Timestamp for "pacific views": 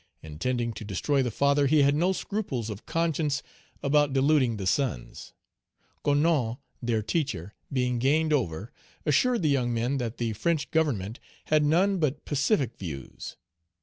12.25-13.37